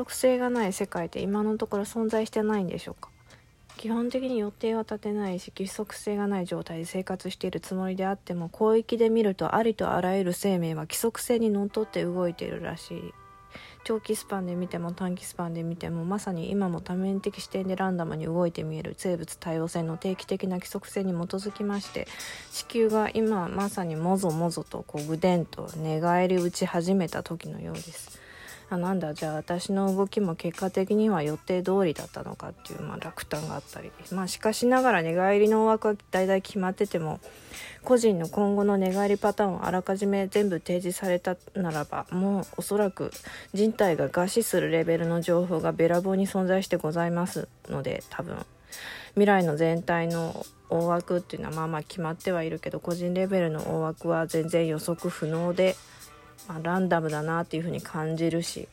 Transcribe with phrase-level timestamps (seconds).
[0.00, 3.10] 則性がない世界って今のところ存在してないんでしょうか？
[3.76, 13.14] 基本的に予定は立てないし規則性がない状態で生活しているつもりであっても広域で見るとありとあらゆる生命は規則性にのっとって動いているらしい
[13.84, 22.06] 長期スパンで見ても短期スパンで見てもまさに今も多面的視点でランダムに動いて見える生物多様性の定期的な規則性に基づきまして
[22.52, 28.18] 地球が今まさにもぞもぞとこうぐでんと寝返り打ち始めた時のようです。
[28.70, 33.90] あなんだじゃあ私の動きも結果的には予定通りだったのかっていう、まあ、落胆があったり。
[34.12, 37.20] まあしかしながら寝返りの枠は大体決まってても
[37.82, 43.10] 個人の今後の寝返りパターンをあらかじめ全部提示されたならばもうおそらく
[43.52, 48.36] 人体が餓死するレベルの情報がべらぼうに存在してございますので多分。
[49.14, 55.74] 未来の全体の大枠っていうのはまあまあ決まってはいるけど個人レベルの大枠は全然予測不能で
[56.48, 58.68] まあ、ランダムだなっていうふうに感じるし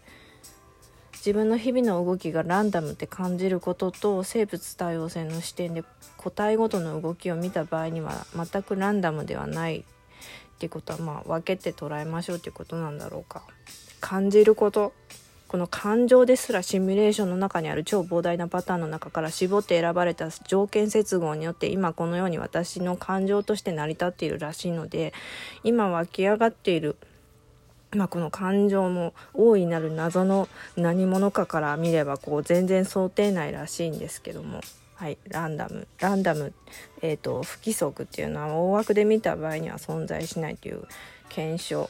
[1.13, 5.83] 自分の日々の動きがランダムって感じることと生物多様性の視点で
[6.15, 9.83] 個体ごとの動きを見た場合には全くランダムではないっ
[10.59, 13.43] ていうことはまあ分けて捉えましょうっていうことなんだろうか。
[13.99, 14.93] 感じること
[15.47, 25.13] この感情ですらシミュレーションの中にある超膨大なパターンの中から絞って選ばれた条件接合によって今このように私の感情として成り立っているらしいので
[25.63, 26.97] 今湧き上がっている
[27.97, 34.61] まあ、この感情も大いなる謎の何者かから見ればこう全然想定内らしいんですけども、
[34.93, 36.53] はい、ランダムランダム、
[37.01, 40.83] えーと、不規則っていうのは大枠で見た場合には存在しないという
[41.29, 41.89] 検証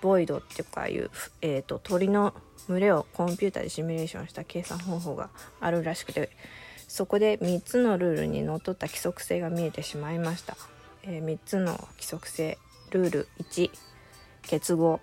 [0.00, 1.10] ボイドっていうかいう、
[1.42, 2.34] えーと、鳥の
[2.68, 6.30] 群れをコンピューターでシミュレーションした計算方法があるらしくて
[6.88, 10.56] そこで3つのルールにのっとった規則性が見えてしまいました。
[11.02, 12.58] えー、3つの規則性
[12.90, 13.70] ルール1
[14.42, 15.00] 結合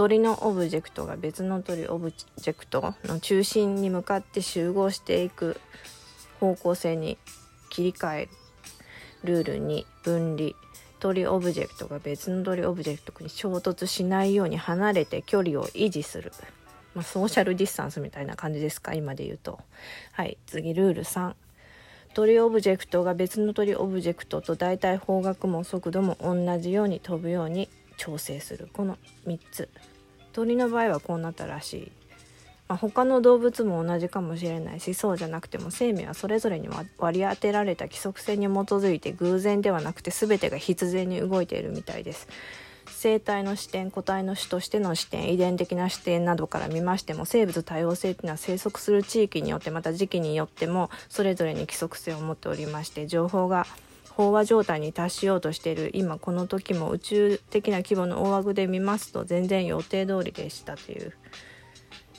[0.00, 5.60] 鳥のオブジェクトが別の鳥オブジェクトの中心に向かって集合していく
[6.40, 7.18] 方向性に
[7.68, 8.30] 切り替える
[9.24, 10.52] ルール2分離
[11.00, 16.32] 鳥オブジェクトが別の鳥オブジェクトに衝突しないように離れて距離を維持する、
[16.94, 19.60] まあ、ソーシャルディスタンスみたいな感じですか今で言うと。
[20.12, 20.38] はい。
[20.46, 21.34] 次ルール3
[22.14, 28.70] 鳥オブジェクトが別の鳥オブジェクトと大体方角も速度も同じように飛ぶように調整する。
[28.72, 28.96] この
[29.26, 29.68] 3つ。
[30.32, 31.92] 鳥の場合はこうなったらしい、
[32.68, 36.68] まあ、他の動物も同じかもしれないしそうじゃなくても生命はそれぞれに
[36.98, 42.28] 割り当てられた規則性に基づいて偶然ではなくて全てが必然に動いているみたいです。
[42.90, 53.66] 生態の視点個体の種としての視点遺伝的な視点などから見ましても生物多様性っていうのは生息する地域によってまた時期によってもそれぞれに規則性を持っておりまして情報が
[54.16, 55.90] 飽和状態に達しようとしている。
[55.94, 61.14] 今この時も宇宙的な規模の大枠で見ますと全然予定通りでしたという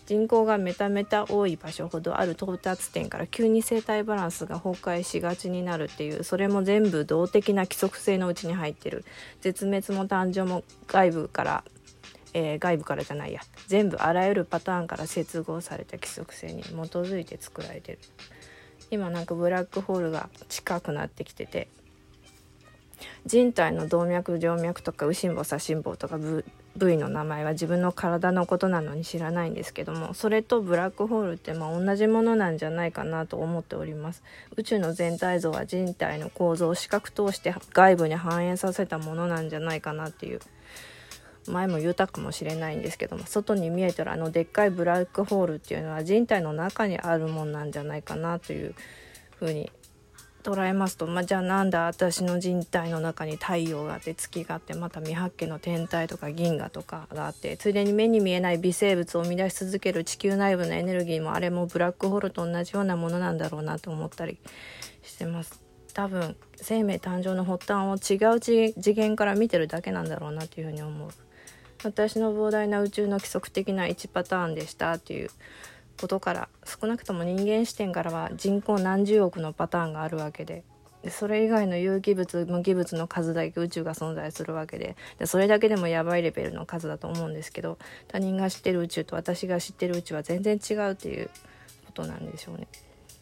[0.07, 9.05] 人口がメタメタ多い場所ほどある到達点から急に生態バランスが崩壊しがちになるっていうそれも全部動的な規則性のうちに入ってる。
[9.41, 11.63] 絶滅も誕生も外部から
[12.33, 13.41] えー、外部からじゃないや。
[13.67, 17.99] 全部あらゆるパターンから接合された規則性に基づいて作られてる。
[18.89, 21.69] 今なんかブラックホールが近くなってきてて
[23.25, 34.23] 人体の動脈静脈とか右心房左心房とか部位の名前は自分の体のことなのに知らないんですけどもそれとブラックホールってまあ同じものなんじゃないかなと思っております。
[34.55, 40.39] 宇宙の全体像は人体の構造を視覚通して外部に反映させたものなんじゃないかなっていう。
[41.47, 48.75] 前も言うたかもしれないんですけども外に見えてるあのでっかいブラックホールっていうのは人体の中にあるもんなんじゃないかなという
[49.37, 49.71] ふうに
[50.41, 64.37] 捉えますと、まあ、じゃあなんだ私の人体の中に太陽があって月があってまた未発見の天体とか銀河とかがあってついでに目に見えない微生物を生み出し続ける地球内部のエネルギーもあれもブラックホールと同じようなものなんだろうなと思ったり
[65.03, 65.61] してます。
[65.93, 71.09] 多分生命誕生の発端を違う次元から見てるだけなんだろうなというふうに思う。
[71.83, 75.29] 私の膨大な宇宙の規則的な1パターンでしたっていう
[76.01, 80.63] ことから少なくとも人間視点からは人口何十億のパターンがあるわけで
[81.03, 87.77] でそれ以外の有機物無機物の数だけ宇宙が存在するわけででそれだけでもやばいレベルの数だと思うんですけど
[88.07, 91.29] 他人が知ってる宇宙と私が知ってる宇宙は全然違うっていう
[91.85, 92.67] ことなんでしょうね。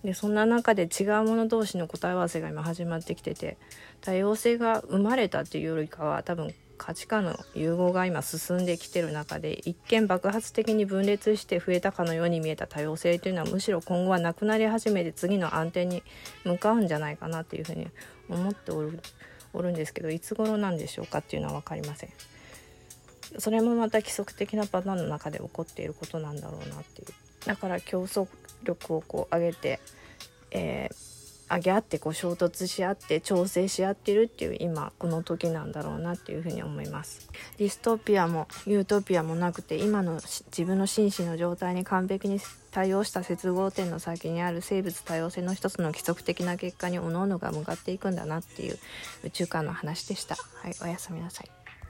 [0.04, 3.58] でそんな中で違うもの同士の答え合わせが今始まってきてて
[4.00, 16.02] 多様性が生まれたっていうよりかは多分価値観の融合が今進んできてる中で一見爆発的に分裂して増えたかのように見えた多様性というのはむしろ今後はなくなり始めて次の安定に
[16.46, 17.88] 向かうんじゃないかなっていうふうに
[18.30, 19.00] 思っておる
[19.54, 22.10] おるんですけどいつ頃なんでしょうかっていうのは分かりません。
[23.38, 27.08] それもまた規則的なパターンの中で起こっていることなんだろうなっていう
[27.46, 28.28] だから競争
[28.64, 29.80] 力をこう上げて、
[30.52, 30.96] えー、
[31.52, 37.30] 上げ合ってこう衝突し合って調整し合ってるっていう今この時なんだろうなっていうふうに思います。
[37.58, 42.40] ディストピアもユートピアもなくて今の自分の心身の状態に完璧に
[42.72, 48.78] 対応した接合点の先にある生物多様性の一つの規則的な結果に各々が向かっていくんだなっていう
[49.24, 50.36] 宇宙観の話でした。
[50.36, 51.59] はいおやすみなさい。